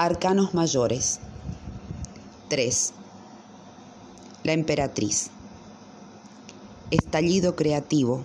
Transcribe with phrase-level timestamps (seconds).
[0.00, 1.18] Arcanos mayores.
[2.50, 2.92] 3.
[4.44, 5.30] La emperatriz.
[6.92, 8.24] Estallido creativo.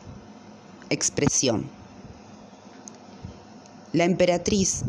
[0.92, 1.68] Expresión.
[3.92, 4.84] La emperatriz,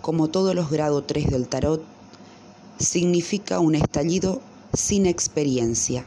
[0.00, 1.84] como todos los grados 3 del tarot,
[2.80, 4.40] significa un estallido
[4.72, 6.04] sin experiencia.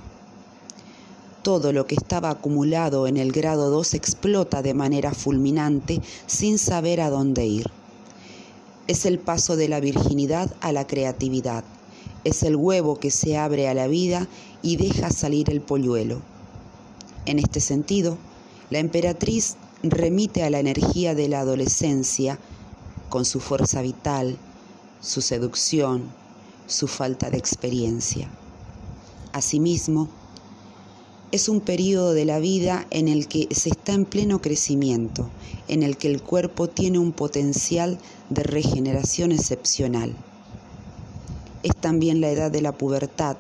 [1.42, 7.00] Todo lo que estaba acumulado en el grado 2 explota de manera fulminante sin saber
[7.00, 7.75] a dónde ir.
[8.88, 11.64] Es el paso de la virginidad a la creatividad.
[12.24, 14.28] Es el huevo que se abre a la vida
[14.62, 16.22] y deja salir el polluelo.
[17.26, 18.18] En este sentido,
[18.70, 22.38] la emperatriz remite a la energía de la adolescencia
[23.10, 24.38] con su fuerza vital,
[25.02, 26.04] su seducción,
[26.68, 28.30] su falta de experiencia.
[29.34, 30.10] Asimismo,
[31.36, 35.30] es un periodo de la vida en el que se está en pleno crecimiento,
[35.68, 37.98] en el que el cuerpo tiene un potencial
[38.30, 40.16] de regeneración excepcional.
[41.62, 43.36] Es también la edad de la pubertad,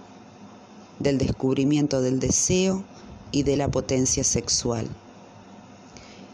[0.99, 2.83] del descubrimiento del deseo
[3.31, 4.89] y de la potencia sexual.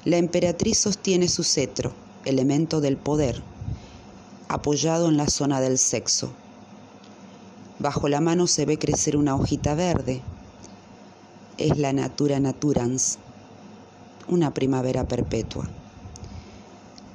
[0.03, 1.93] La emperatriz sostiene su cetro,
[2.25, 3.43] elemento del poder,
[4.47, 6.31] apoyado en la zona del sexo.
[7.77, 10.23] Bajo la mano se ve crecer una hojita verde,
[11.65, 13.17] es la natura naturans,
[14.27, 15.69] una primavera perpetua.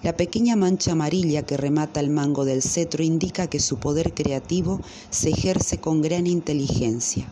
[0.03, 4.81] La pequeña mancha amarilla que remata el mango del cetro indica que su poder creativo
[5.11, 7.27] se ejerce con gran inteligencia.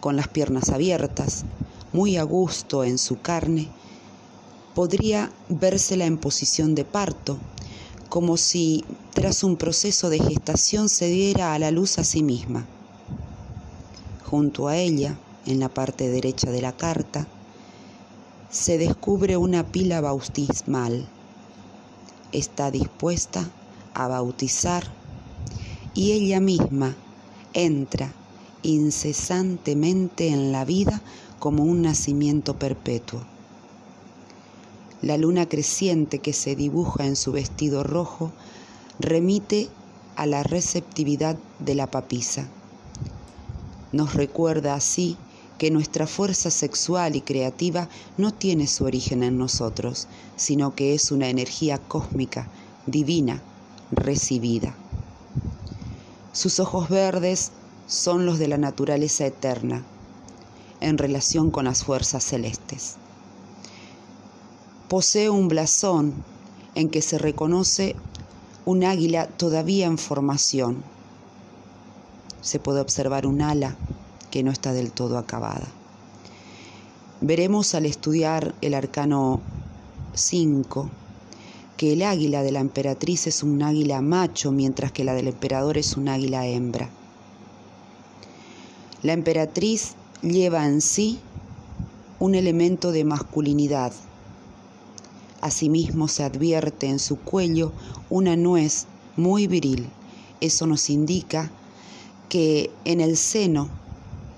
[0.00, 1.44] Con las piernas abiertas,
[1.92, 3.68] muy a gusto en su carne,
[4.74, 7.38] podría vérsela en posición de parto,
[8.08, 12.66] como si tras un proceso de gestación se diera a la luz a sí misma.
[14.24, 17.26] Junto a ella, en la parte derecha de la carta,
[18.50, 21.06] se descubre una pila bautismal.
[22.32, 23.48] Está dispuesta
[23.94, 24.84] a bautizar
[25.94, 26.94] y ella misma
[27.52, 28.12] entra
[28.62, 31.00] incesantemente en la vida
[31.38, 33.20] como un nacimiento perpetuo.
[35.00, 38.32] La luna creciente que se dibuja en su vestido rojo
[38.98, 39.68] remite
[40.16, 42.48] a la receptividad de la papisa.
[43.92, 45.16] Nos recuerda así
[45.58, 51.10] que nuestra fuerza sexual y creativa no tiene su origen en nosotros, sino que es
[51.10, 52.48] una energía cósmica,
[52.86, 53.42] divina,
[53.90, 54.74] recibida.
[56.32, 57.50] Sus ojos verdes
[57.88, 59.84] son los de la naturaleza eterna,
[60.80, 62.94] en relación con las fuerzas celestes.
[64.88, 66.14] Posee un blasón
[66.76, 67.96] en que se reconoce
[68.64, 70.84] un águila todavía en formación.
[72.42, 73.76] Se puede observar un ala
[74.30, 75.68] que no está del todo acabada.
[77.20, 79.40] Veremos al estudiar el arcano
[80.14, 80.90] 5
[81.76, 85.78] que el águila de la emperatriz es un águila macho mientras que la del emperador
[85.78, 86.90] es un águila hembra.
[89.02, 91.20] La emperatriz lleva en sí
[92.18, 93.92] un elemento de masculinidad.
[95.40, 97.72] Asimismo se advierte en su cuello
[98.10, 98.86] una nuez
[99.16, 99.88] muy viril.
[100.40, 101.50] Eso nos indica
[102.28, 103.68] que en el seno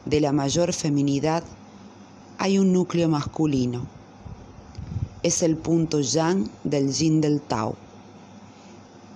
[0.06, 1.44] de la mayor feminidad
[2.38, 3.87] hay un núcleo masculino.
[5.22, 7.75] Es el punto yang del yin del Tao.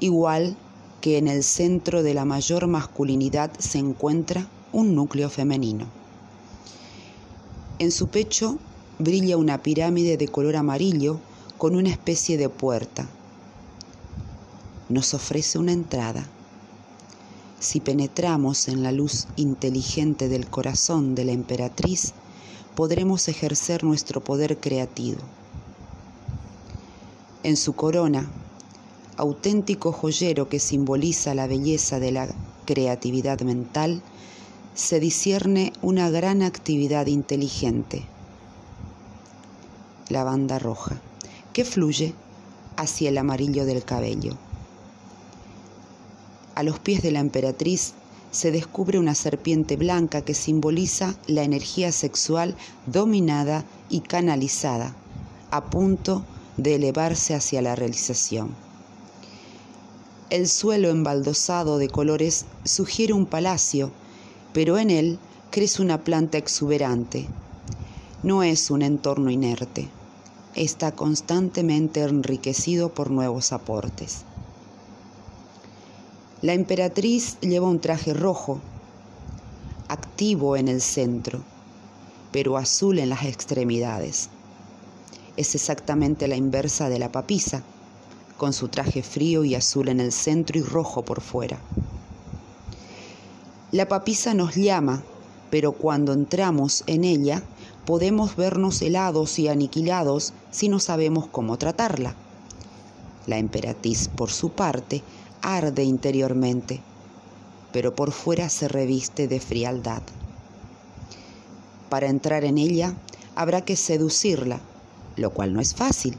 [0.00, 0.56] Igual
[1.00, 5.86] que en el centro de la mayor masculinidad se encuentra un núcleo femenino.
[7.78, 8.58] En su pecho
[8.98, 11.18] brilla una pirámide de color amarillo
[11.56, 13.08] con una especie de puerta.
[14.90, 16.33] Nos ofrece una entrada
[17.64, 22.12] si penetramos en la luz inteligente del corazón de la emperatriz,
[22.76, 25.20] podremos ejercer nuestro poder creativo.
[27.42, 28.28] En su corona,
[29.16, 32.28] auténtico joyero que simboliza la belleza de la
[32.66, 34.02] creatividad mental,
[34.74, 38.04] se discierne una gran actividad inteligente,
[40.10, 41.00] la banda roja,
[41.54, 42.12] que fluye
[42.76, 44.36] hacia el amarillo del cabello.
[46.54, 47.94] A los pies de la emperatriz
[48.30, 52.56] se descubre una serpiente blanca que simboliza la energía sexual
[52.86, 54.94] dominada y canalizada,
[55.50, 56.24] a punto
[56.56, 58.54] de elevarse hacia la realización.
[60.30, 63.92] El suelo embaldosado de colores sugiere un palacio,
[64.52, 65.18] pero en él
[65.50, 67.26] crece una planta exuberante.
[68.22, 69.88] No es un entorno inerte,
[70.54, 74.24] está constantemente enriquecido por nuevos aportes.
[76.44, 78.60] La emperatriz lleva un traje rojo,
[79.88, 81.40] activo en el centro,
[82.32, 84.28] pero azul en las extremidades.
[85.38, 87.62] Es exactamente la inversa de la papisa,
[88.36, 91.58] con su traje frío y azul en el centro y rojo por fuera.
[93.72, 95.02] La papisa nos llama,
[95.48, 97.42] pero cuando entramos en ella
[97.86, 102.14] podemos vernos helados y aniquilados si no sabemos cómo tratarla.
[103.26, 105.02] La emperatriz, por su parte,
[105.44, 106.80] arde interiormente,
[107.72, 110.02] pero por fuera se reviste de frialdad.
[111.90, 112.94] Para entrar en ella
[113.36, 114.60] habrá que seducirla,
[115.16, 116.16] lo cual no es fácil.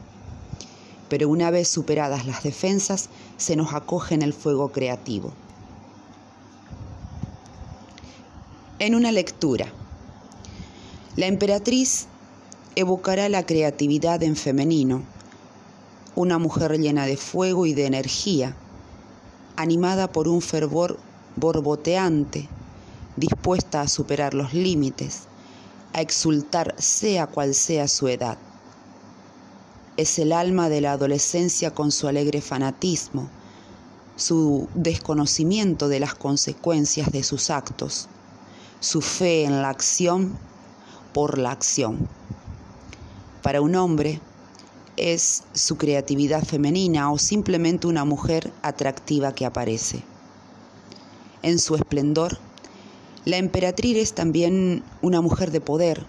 [1.08, 5.32] Pero una vez superadas las defensas, se nos acoge en el fuego creativo.
[8.78, 9.66] En una lectura,
[11.16, 12.06] la emperatriz
[12.76, 15.02] evocará la creatividad en femenino,
[16.14, 18.54] una mujer llena de fuego y de energía,
[19.56, 20.98] animada por un fervor
[21.36, 22.48] borboteante,
[23.16, 25.22] dispuesta a superar los límites,
[25.92, 28.38] a exultar sea cual sea su edad.
[29.96, 33.30] Es el alma de la adolescencia con su alegre fanatismo,
[34.16, 38.08] su desconocimiento de las consecuencias de sus actos,
[38.80, 40.36] su fe en la acción
[41.14, 42.08] por la acción.
[43.42, 44.20] Para un hombre
[44.96, 50.02] es su creatividad femenina o simplemente una mujer atractiva que aparece.
[51.42, 52.38] En su esplendor,
[53.24, 56.06] la emperatriz es también una mujer de poder,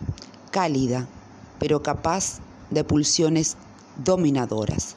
[0.51, 1.07] cálida,
[1.59, 2.39] pero capaz
[2.69, 3.57] de pulsiones
[4.03, 4.95] dominadoras.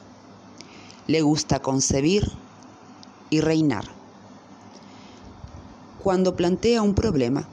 [1.07, 2.31] Le gusta concebir
[3.29, 3.85] y reinar.
[6.01, 7.47] Cuando plantea un problema,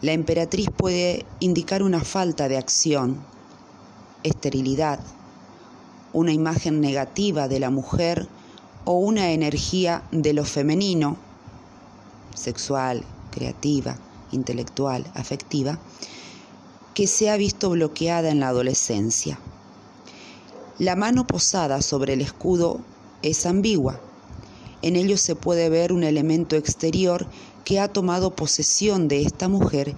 [0.00, 3.18] la emperatriz puede indicar una falta de acción,
[4.22, 5.00] esterilidad,
[6.12, 8.28] una imagen negativa de la mujer
[8.84, 11.16] o una energía de lo femenino,
[12.34, 13.96] sexual, creativa,
[14.32, 15.78] intelectual, afectiva,
[16.94, 19.38] que se ha visto bloqueada en la adolescencia.
[20.78, 22.80] La mano posada sobre el escudo
[23.22, 24.00] es ambigua.
[24.80, 27.26] En ello se puede ver un elemento exterior
[27.64, 29.96] que ha tomado posesión de esta mujer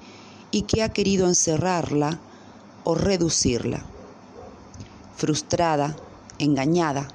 [0.50, 2.18] y que ha querido encerrarla
[2.84, 3.84] o reducirla.
[5.20, 5.94] Frustrada,
[6.38, 7.06] engañada,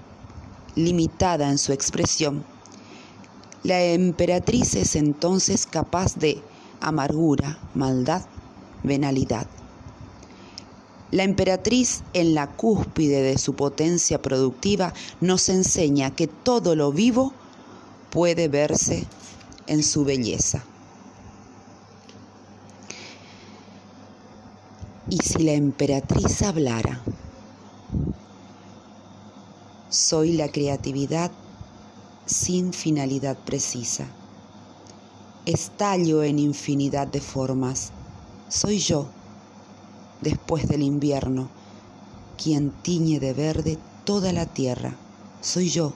[0.75, 2.45] limitada en su expresión,
[3.63, 6.39] la emperatriz es entonces capaz de
[6.81, 8.21] amargura, maldad,
[8.83, 9.47] venalidad.
[11.09, 17.33] La emperatriz en la cúspide de su potencia productiva nos enseña que todo lo vivo
[18.11, 19.07] puede verse
[19.65, 20.63] en su belleza.
[25.09, 27.01] Y si la emperatriz hablara,
[29.95, 31.31] soy la creatividad
[32.25, 34.05] sin finalidad precisa.
[35.45, 37.91] Estallo en infinidad de formas.
[38.49, 39.07] Soy yo,
[40.21, 41.47] después del invierno,
[42.37, 44.97] quien tiñe de verde toda la tierra.
[45.39, 45.93] Soy yo,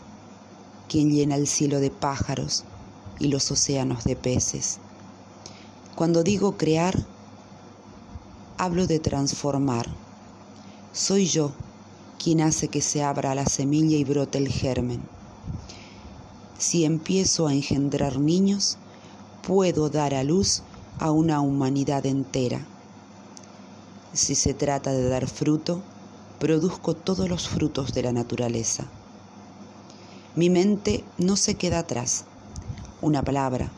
[0.88, 2.64] quien llena el cielo de pájaros,
[3.20, 4.78] y los océanos de peces.
[5.96, 7.06] Cuando digo crear,
[8.58, 9.88] hablo de transformar.
[10.94, 11.52] Soy yo
[12.22, 15.02] quien hace que se abra la semilla y brote el germen.
[16.58, 18.78] Si empiezo a engendrar niños,
[19.48, 20.62] puedo dar a luz
[21.00, 22.66] a una humanidad entera.
[24.14, 25.82] Si se trata de dar fruto,
[26.40, 28.86] produzco todos los frutos de la naturaleza.
[30.36, 32.26] Mi mente no se queda atrás
[33.02, 33.72] una palabra,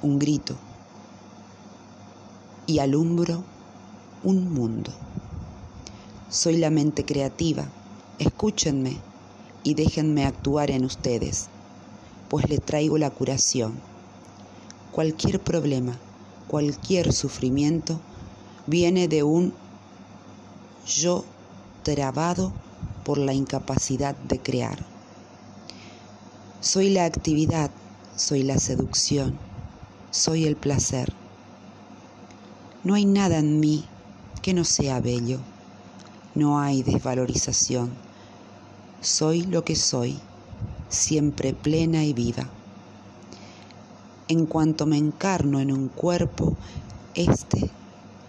[0.00, 0.56] un grito,
[2.66, 3.44] y alumbro
[4.24, 4.92] un mundo.
[6.30, 7.66] Soy la mente creativa,
[8.22, 8.96] escúchenme
[9.62, 11.48] y déjenme actuar en ustedes,
[12.28, 13.74] pues le traigo la curación.
[14.92, 15.98] Cualquier problema,
[16.48, 18.00] cualquier sufrimiento
[18.66, 19.52] viene de un
[20.86, 21.24] yo
[21.82, 22.52] trabado
[23.04, 24.78] por la incapacidad de crear.
[26.60, 27.70] Soy la actividad
[28.16, 29.38] soy la seducción,
[30.10, 31.12] soy el placer.
[32.84, 33.84] No hay nada en mí
[34.42, 35.38] que no sea bello,
[36.34, 37.90] no hay desvalorización.
[39.02, 40.16] Soy lo que soy,
[40.88, 42.48] siempre plena y viva.
[44.28, 46.54] En cuanto me encarno en un cuerpo,
[47.16, 47.68] éste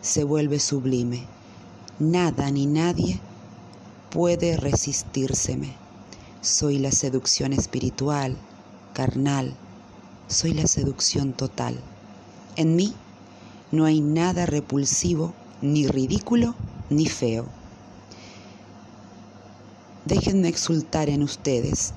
[0.02, 1.28] se vuelve sublime.
[2.00, 3.20] Nada ni nadie
[4.10, 5.76] puede resistírseme.
[6.42, 8.36] Soy la seducción espiritual,
[8.96, 9.54] carnal,
[10.28, 11.76] soy la seducción total.
[12.56, 12.96] En mí
[13.72, 16.56] no hay nada repulsivo, ni ridículo,
[16.90, 17.46] ni feo.
[20.06, 21.94] Déjenme exultar en ustedes.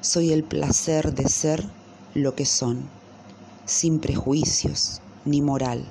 [0.00, 1.64] Soy el placer de ser
[2.14, 2.82] lo que son,
[3.64, 5.84] sin prejuicios ni moral.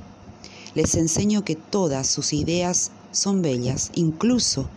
[0.75, 4.67] Les enseño que todas sus ideas son bellas, incluso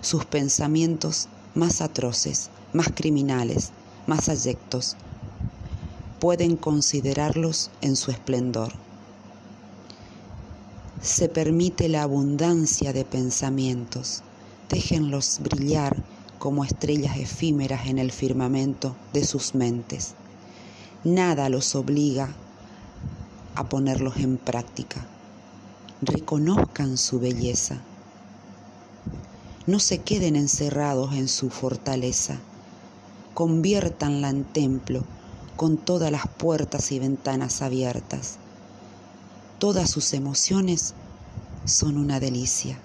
[0.00, 3.70] sus pensamientos más atroces, más criminales,
[4.08, 4.96] más ayectos.
[6.18, 8.72] Pueden considerarlos en su esplendor.
[11.00, 14.24] Se permite la abundancia de pensamientos.
[14.68, 15.96] Déjenlos brillar
[16.38, 20.14] como estrellas efímeras en el firmamento de sus mentes.
[21.04, 22.34] Nada los obliga
[23.54, 25.06] a ponerlos en práctica.
[26.02, 27.78] Reconozcan su belleza.
[29.66, 32.38] No se queden encerrados en su fortaleza.
[33.34, 35.04] Conviértanla en templo
[35.56, 38.38] con todas las puertas y ventanas abiertas.
[39.58, 40.94] Todas sus emociones
[41.64, 42.78] son una delicia.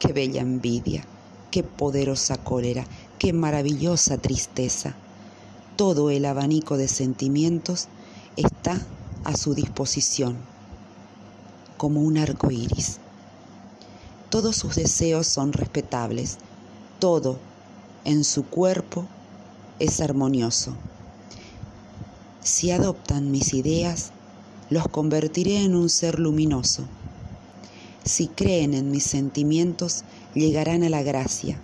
[0.00, 1.04] Qué bella envidia,
[1.50, 2.86] qué poderosa cólera,
[3.18, 4.94] qué maravillosa tristeza.
[5.76, 7.88] Todo el abanico de sentimientos
[8.34, 8.80] está
[9.24, 10.38] a su disposición,
[11.76, 12.96] como un arco iris.
[14.30, 16.38] Todos sus deseos son respetables,
[16.98, 17.36] todo
[18.06, 19.04] en su cuerpo
[19.80, 20.72] es armonioso.
[22.42, 24.12] Si adoptan mis ideas,
[24.70, 26.84] los convertiré en un ser luminoso.
[28.04, 30.04] Si creen en mis sentimientos,
[30.34, 31.60] llegarán a la gracia.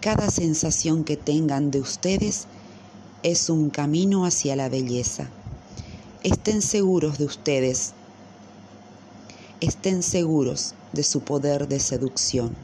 [0.00, 2.46] Cada sensación que tengan de ustedes
[3.22, 5.28] es un camino hacia la belleza.
[6.24, 7.92] Estén seguros de ustedes.
[9.60, 12.54] Estén seguros de su poder de seducción.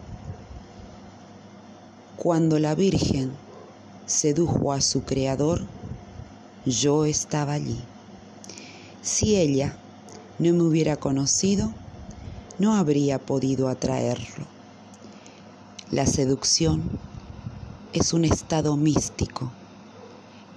[2.17, 3.31] Cuando la Virgen
[4.07, 5.65] sedujo a su Creador,
[6.67, 7.79] yo estaba allí.
[9.01, 9.77] Si ella
[10.41, 11.73] no me hubiera conocido,
[12.59, 14.45] no habría podido atraerlo.
[15.91, 16.83] La seducción
[17.93, 19.51] es un estado místico,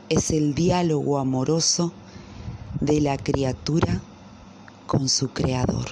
[0.10, 1.94] es el diálogo amoroso
[2.80, 4.02] de la criatura
[4.88, 5.86] con su creador.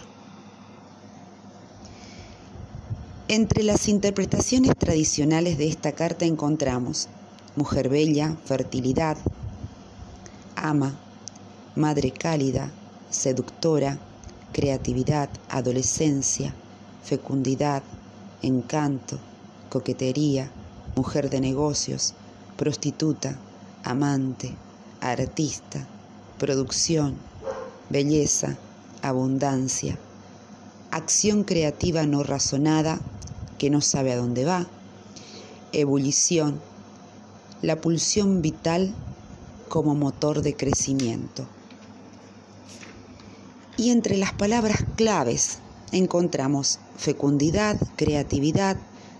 [3.28, 7.08] Entre las interpretaciones tradicionales de esta carta encontramos
[7.56, 9.18] mujer bella, fertilidad,
[10.56, 10.96] ama,
[11.76, 12.72] madre cálida,
[13.12, 14.00] seductora,
[14.54, 16.54] creatividad, adolescencia,
[17.04, 17.84] fecundidad,
[18.42, 19.20] encanto,
[19.70, 20.52] coquetería,
[20.96, 22.14] mujer de negocios,
[22.58, 23.38] prostituta,
[23.84, 24.56] amante,
[25.02, 25.88] artista,
[26.38, 27.16] producción,
[27.90, 28.58] belleza,
[29.02, 29.98] abundancia,
[30.92, 33.00] acción creativa no razonada
[33.58, 34.68] que no sabe a dónde va,
[35.72, 36.60] ebullición,
[37.62, 38.94] la pulsión vital
[39.68, 41.46] como motor de crecimiento.
[43.80, 45.60] Y entre las palabras claves
[45.94, 48.76] encontramos fecundidad, creatividad,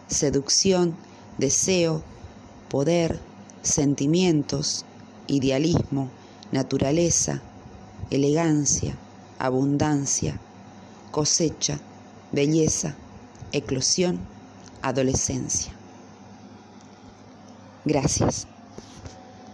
[0.10, 0.98] seducción,
[1.38, 2.04] deseo,
[2.68, 3.22] poder,
[3.62, 4.86] sentimientos,
[5.28, 6.10] idealismo,
[6.52, 7.42] naturaleza,
[8.10, 8.98] elegancia,
[9.38, 10.42] abundancia,
[11.10, 11.80] cosecha,
[12.34, 12.98] belleza,
[13.54, 14.20] eclosión,
[14.82, 15.72] adolescencia.
[17.86, 18.49] Gracias.